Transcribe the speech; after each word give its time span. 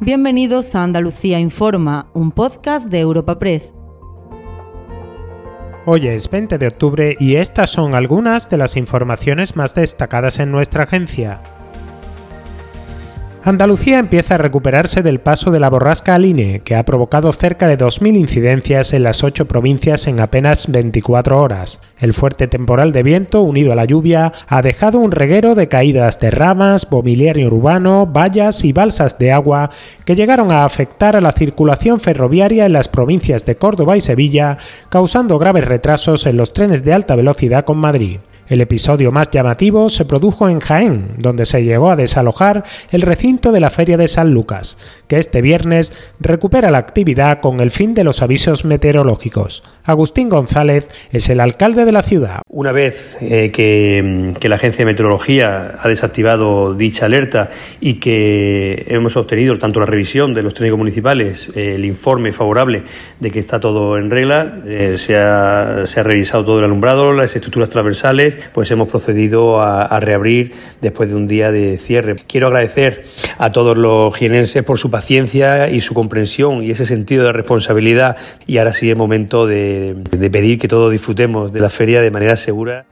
Bienvenidos 0.00 0.74
a 0.74 0.82
Andalucía 0.84 1.40
Informa, 1.40 2.10
un 2.12 2.30
podcast 2.30 2.88
de 2.88 3.00
Europa 3.00 3.38
Press. 3.38 3.72
Hoy 5.86 6.06
es 6.06 6.28
20 6.28 6.58
de 6.58 6.66
octubre 6.66 7.16
y 7.18 7.36
estas 7.36 7.70
son 7.70 7.94
algunas 7.94 8.50
de 8.50 8.58
las 8.58 8.76
informaciones 8.76 9.56
más 9.56 9.74
destacadas 9.74 10.38
en 10.38 10.52
nuestra 10.52 10.84
agencia. 10.84 11.40
Andalucía 13.46 14.00
empieza 14.00 14.34
a 14.34 14.38
recuperarse 14.38 15.04
del 15.04 15.20
paso 15.20 15.52
de 15.52 15.60
la 15.60 15.70
borrasca 15.70 16.16
Aline, 16.16 16.62
que 16.64 16.74
ha 16.74 16.84
provocado 16.84 17.32
cerca 17.32 17.68
de 17.68 17.78
2.000 17.78 18.16
incidencias 18.16 18.92
en 18.92 19.04
las 19.04 19.22
ocho 19.22 19.44
provincias 19.44 20.08
en 20.08 20.18
apenas 20.18 20.66
24 20.66 21.40
horas. 21.40 21.80
El 22.00 22.12
fuerte 22.12 22.48
temporal 22.48 22.90
de 22.90 23.04
viento, 23.04 23.42
unido 23.42 23.70
a 23.70 23.76
la 23.76 23.84
lluvia, 23.84 24.32
ha 24.48 24.62
dejado 24.62 24.98
un 24.98 25.12
reguero 25.12 25.54
de 25.54 25.68
caídas 25.68 26.18
de 26.18 26.32
ramas, 26.32 26.90
mobiliario 26.90 27.46
urbano, 27.46 28.08
vallas 28.08 28.64
y 28.64 28.72
balsas 28.72 29.16
de 29.16 29.30
agua 29.30 29.70
que 30.04 30.16
llegaron 30.16 30.50
a 30.50 30.64
afectar 30.64 31.14
a 31.14 31.20
la 31.20 31.30
circulación 31.30 32.00
ferroviaria 32.00 32.66
en 32.66 32.72
las 32.72 32.88
provincias 32.88 33.46
de 33.46 33.54
Córdoba 33.54 33.96
y 33.96 34.00
Sevilla, 34.00 34.58
causando 34.88 35.38
graves 35.38 35.66
retrasos 35.66 36.26
en 36.26 36.36
los 36.36 36.52
trenes 36.52 36.82
de 36.82 36.94
alta 36.94 37.14
velocidad 37.14 37.64
con 37.64 37.78
Madrid. 37.78 38.18
El 38.48 38.60
episodio 38.60 39.10
más 39.10 39.28
llamativo 39.32 39.88
se 39.88 40.04
produjo 40.04 40.48
en 40.48 40.60
Jaén, 40.60 41.08
donde 41.18 41.46
se 41.46 41.64
llegó 41.64 41.90
a 41.90 41.96
desalojar 41.96 42.62
el 42.92 43.02
recinto 43.02 43.50
de 43.50 43.58
la 43.58 43.70
Feria 43.70 43.96
de 43.96 44.06
San 44.06 44.32
Lucas, 44.32 44.78
que 45.08 45.18
este 45.18 45.42
viernes 45.42 45.92
recupera 46.20 46.70
la 46.70 46.78
actividad 46.78 47.40
con 47.40 47.58
el 47.58 47.72
fin 47.72 47.94
de 47.94 48.04
los 48.04 48.22
avisos 48.22 48.64
meteorológicos. 48.64 49.64
Agustín 49.82 50.28
González 50.28 50.86
es 51.10 51.28
el 51.28 51.40
alcalde 51.40 51.84
de 51.84 51.92
la 51.92 52.02
ciudad. 52.02 52.40
Una 52.48 52.70
vez 52.70 53.18
eh, 53.20 53.50
que, 53.50 54.48
la 54.48 54.54
Agencia 54.54 54.84
de 54.84 54.92
Meteorología 54.92 55.78
ha 55.80 55.88
desactivado 55.88 56.74
dicha 56.74 57.06
alerta 57.06 57.50
y 57.80 57.94
que 57.94 58.86
hemos 58.88 59.16
obtenido 59.16 59.56
tanto 59.58 59.80
la 59.80 59.86
revisión 59.86 60.34
de 60.34 60.42
los 60.42 60.54
técnicos 60.54 60.78
municipales, 60.78 61.50
eh, 61.56 61.74
el 61.74 61.84
informe 61.84 62.30
favorable 62.30 62.84
de 63.18 63.30
que 63.32 63.40
está 63.40 63.58
todo 63.58 63.98
en 63.98 64.08
regla, 64.08 64.60
eh, 64.66 64.94
se, 64.98 65.16
ha, 65.16 65.82
se 65.84 65.98
ha 65.98 66.02
revisado 66.04 66.44
todo 66.44 66.58
el 66.60 66.64
alumbrado, 66.64 67.12
las 67.12 67.34
estructuras 67.34 67.70
transversales, 67.70 68.35
pues 68.52 68.70
hemos 68.70 68.88
procedido 68.88 69.60
a, 69.60 69.98
reabrir 70.00 70.52
después 70.80 71.10
de 71.10 71.16
un 71.16 71.26
día 71.26 71.50
de 71.50 71.78
cierre. 71.78 72.16
Quiero 72.26 72.48
agradecer 72.48 73.04
a 73.38 73.50
todos 73.52 73.76
los 73.76 74.14
jienenses 74.14 74.62
por 74.62 74.78
su 74.78 74.90
paciencia 74.90 75.70
y 75.70 75.80
su 75.80 75.94
comprensión 75.94 76.62
y 76.62 76.70
ese 76.70 76.86
sentido 76.86 77.24
de 77.24 77.32
responsabilidad 77.32 78.16
y 78.46 78.58
ahora 78.58 78.72
sí 78.72 78.90
es 78.90 78.96
momento 78.96 79.46
de, 79.46 79.94
de 79.94 80.30
pedir 80.30 80.58
que 80.58 80.68
todos 80.68 80.92
disfrutemos 80.92 81.52
de 81.52 81.60
la 81.60 81.70
feria 81.70 82.00
de 82.00 82.10
manera 82.10 82.36
segura. 82.36 82.86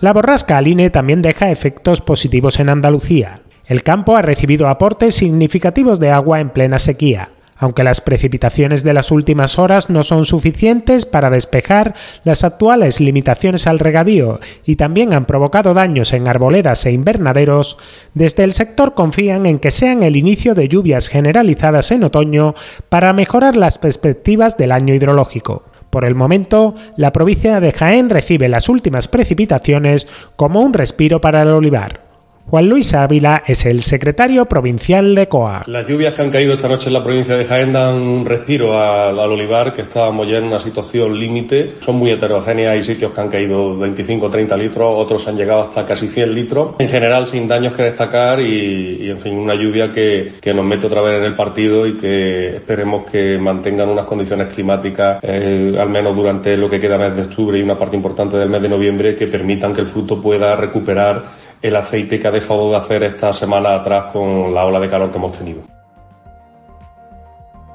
La 0.00 0.12
borrasca 0.12 0.58
Aline 0.58 0.90
también 0.90 1.22
deja 1.22 1.50
efectos 1.50 2.00
positivos 2.00 2.58
en 2.60 2.68
Andalucía. 2.68 3.40
El 3.66 3.82
campo 3.82 4.16
ha 4.16 4.22
recibido 4.22 4.68
aportes 4.68 5.14
significativos 5.14 5.98
de 5.98 6.10
agua 6.10 6.40
en 6.40 6.50
plena 6.50 6.78
sequía 6.78 7.33
aunque 7.56 7.84
las 7.84 8.00
precipitaciones 8.00 8.82
de 8.84 8.94
las 8.94 9.10
últimas 9.10 9.58
horas 9.58 9.90
no 9.90 10.02
son 10.02 10.24
suficientes 10.24 11.06
para 11.06 11.30
despejar 11.30 11.94
las 12.24 12.44
actuales 12.44 13.00
limitaciones 13.00 13.66
al 13.66 13.78
regadío 13.78 14.40
y 14.64 14.76
también 14.76 15.14
han 15.14 15.26
provocado 15.26 15.74
daños 15.74 16.12
en 16.12 16.28
arboledas 16.28 16.86
e 16.86 16.92
invernaderos, 16.92 17.76
desde 18.14 18.44
el 18.44 18.52
sector 18.52 18.94
confían 18.94 19.46
en 19.46 19.58
que 19.58 19.70
sean 19.70 20.02
el 20.02 20.16
inicio 20.16 20.54
de 20.54 20.68
lluvias 20.68 21.08
generalizadas 21.08 21.90
en 21.90 22.04
otoño 22.04 22.54
para 22.88 23.12
mejorar 23.12 23.56
las 23.56 23.78
perspectivas 23.78 24.56
del 24.56 24.72
año 24.72 24.94
hidrológico. 24.94 25.64
Por 25.90 26.04
el 26.04 26.16
momento, 26.16 26.74
la 26.96 27.12
provincia 27.12 27.60
de 27.60 27.70
Jaén 27.70 28.10
recibe 28.10 28.48
las 28.48 28.68
últimas 28.68 29.06
precipitaciones 29.06 30.08
como 30.34 30.60
un 30.60 30.72
respiro 30.72 31.20
para 31.20 31.42
el 31.42 31.48
olivar. 31.48 32.03
Juan 32.46 32.68
Luis 32.68 32.92
Ávila 32.92 33.42
es 33.46 33.64
el 33.64 33.80
secretario 33.80 34.44
provincial 34.44 35.14
de 35.14 35.28
COA. 35.28 35.64
Las 35.66 35.88
lluvias 35.88 36.12
que 36.12 36.20
han 36.20 36.30
caído 36.30 36.52
esta 36.52 36.68
noche 36.68 36.88
en 36.88 36.92
la 36.92 37.02
provincia 37.02 37.36
de 37.36 37.46
Jaén 37.46 37.72
dan 37.72 37.94
un 37.94 38.26
respiro 38.26 38.78
al, 38.78 39.18
olivar, 39.18 39.72
que 39.72 39.80
estábamos 39.80 40.28
ya 40.28 40.36
en 40.36 40.44
una 40.44 40.58
situación 40.58 41.18
límite. 41.18 41.76
Son 41.80 41.96
muy 41.96 42.10
heterogéneas, 42.10 42.74
hay 42.74 42.82
sitios 42.82 43.12
que 43.12 43.20
han 43.22 43.30
caído 43.30 43.78
25 43.78 44.26
o 44.26 44.30
30 44.30 44.56
litros, 44.58 44.92
otros 44.94 45.26
han 45.26 45.36
llegado 45.36 45.62
hasta 45.62 45.86
casi 45.86 46.06
100 46.06 46.34
litros. 46.34 46.74
En 46.78 46.88
general, 46.90 47.26
sin 47.26 47.48
daños 47.48 47.72
que 47.72 47.84
destacar 47.84 48.38
y, 48.40 49.08
en 49.08 49.18
fin, 49.18 49.38
una 49.38 49.54
lluvia 49.54 49.90
que, 49.90 50.34
nos 50.54 50.64
mete 50.66 50.86
otra 50.86 51.00
vez 51.00 51.18
en 51.18 51.24
el 51.24 51.34
partido 51.34 51.86
y 51.86 51.96
que 51.96 52.56
esperemos 52.56 53.10
que 53.10 53.38
mantengan 53.38 53.88
unas 53.88 54.04
condiciones 54.04 54.52
climáticas, 54.52 55.18
eh, 55.22 55.74
al 55.80 55.88
menos 55.88 56.14
durante 56.14 56.58
lo 56.58 56.68
que 56.68 56.78
queda 56.78 56.98
mes 56.98 57.16
de 57.16 57.22
octubre 57.22 57.58
y 57.58 57.62
una 57.62 57.78
parte 57.78 57.96
importante 57.96 58.36
del 58.36 58.50
mes 58.50 58.60
de 58.60 58.68
noviembre, 58.68 59.16
que 59.16 59.28
permitan 59.28 59.72
que 59.72 59.80
el 59.80 59.88
fruto 59.88 60.20
pueda 60.20 60.54
recuperar 60.54 61.42
el 61.64 61.76
aceite 61.76 62.18
que 62.18 62.28
ha 62.28 62.30
dejado 62.34 62.70
de 62.70 62.76
hacer 62.76 63.02
esta 63.02 63.32
semana 63.32 63.74
atrás 63.76 64.12
con 64.12 64.52
la 64.52 64.66
ola 64.66 64.80
de 64.80 64.88
calor 64.88 65.10
que 65.10 65.16
hemos 65.16 65.38
tenido. 65.38 65.62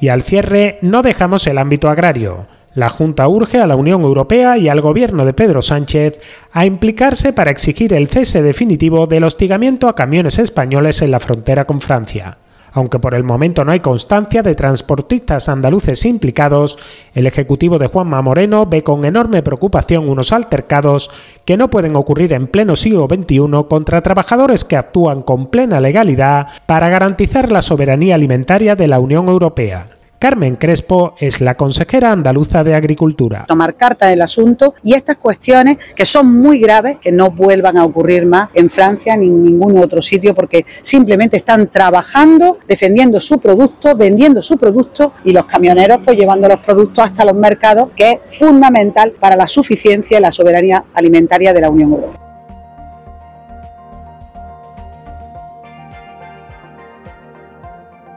Y 0.00 0.08
al 0.08 0.22
cierre 0.22 0.78
no 0.82 1.02
dejamos 1.02 1.46
el 1.46 1.56
ámbito 1.56 1.88
agrario. 1.88 2.46
La 2.74 2.88
Junta 2.88 3.26
urge 3.26 3.58
a 3.58 3.66
la 3.66 3.76
Unión 3.76 4.02
Europea 4.02 4.56
y 4.56 4.68
al 4.68 4.80
gobierno 4.80 5.24
de 5.24 5.32
Pedro 5.32 5.60
Sánchez 5.60 6.20
a 6.52 6.66
implicarse 6.66 7.32
para 7.32 7.50
exigir 7.50 7.92
el 7.92 8.08
cese 8.08 8.42
definitivo 8.42 9.06
del 9.06 9.24
hostigamiento 9.24 9.88
a 9.88 9.94
camiones 9.94 10.38
españoles 10.38 11.02
en 11.02 11.10
la 11.10 11.20
frontera 11.20 11.64
con 11.64 11.80
Francia. 11.80 12.38
Aunque 12.72 12.98
por 12.98 13.14
el 13.14 13.24
momento 13.24 13.64
no 13.64 13.72
hay 13.72 13.80
constancia 13.80 14.42
de 14.42 14.54
transportistas 14.54 15.48
andaluces 15.48 16.04
implicados, 16.04 16.78
el 17.14 17.26
Ejecutivo 17.26 17.78
de 17.78 17.88
Juanma 17.88 18.22
Moreno 18.22 18.66
ve 18.66 18.82
con 18.82 19.04
enorme 19.04 19.42
preocupación 19.42 20.08
unos 20.08 20.32
altercados 20.32 21.10
que 21.44 21.56
no 21.56 21.70
pueden 21.70 21.96
ocurrir 21.96 22.32
en 22.32 22.46
pleno 22.46 22.76
siglo 22.76 23.08
XXI 23.08 23.66
contra 23.68 24.02
trabajadores 24.02 24.64
que 24.64 24.76
actúan 24.76 25.22
con 25.22 25.46
plena 25.46 25.80
legalidad 25.80 26.48
para 26.66 26.88
garantizar 26.88 27.50
la 27.50 27.62
soberanía 27.62 28.14
alimentaria 28.14 28.76
de 28.76 28.88
la 28.88 29.00
Unión 29.00 29.28
Europea. 29.28 29.99
Carmen 30.20 30.56
Crespo 30.56 31.14
es 31.18 31.40
la 31.40 31.56
consejera 31.56 32.12
andaluza 32.12 32.62
de 32.62 32.74
Agricultura. 32.74 33.46
Tomar 33.48 33.74
carta 33.76 34.08
del 34.08 34.20
asunto 34.20 34.74
y 34.82 34.92
estas 34.92 35.16
cuestiones 35.16 35.78
que 35.96 36.04
son 36.04 36.38
muy 36.42 36.58
graves, 36.60 36.98
que 36.98 37.10
no 37.10 37.30
vuelvan 37.30 37.78
a 37.78 37.86
ocurrir 37.86 38.26
más 38.26 38.50
en 38.52 38.68
Francia 38.68 39.16
ni 39.16 39.28
en 39.28 39.42
ningún 39.42 39.78
otro 39.78 40.02
sitio, 40.02 40.34
porque 40.34 40.66
simplemente 40.82 41.38
están 41.38 41.68
trabajando, 41.68 42.58
defendiendo 42.68 43.18
su 43.18 43.40
producto, 43.40 43.96
vendiendo 43.96 44.42
su 44.42 44.58
producto 44.58 45.14
y 45.24 45.32
los 45.32 45.46
camioneros 45.46 46.00
pues 46.04 46.18
llevando 46.18 46.48
los 46.48 46.60
productos 46.60 47.02
hasta 47.02 47.24
los 47.24 47.34
mercados, 47.34 47.88
que 47.96 48.20
es 48.28 48.38
fundamental 48.38 49.12
para 49.18 49.36
la 49.36 49.46
suficiencia 49.46 50.18
y 50.18 50.20
la 50.20 50.30
soberanía 50.30 50.84
alimentaria 50.92 51.54
de 51.54 51.62
la 51.62 51.70
Unión 51.70 51.92
Europea. 51.92 52.29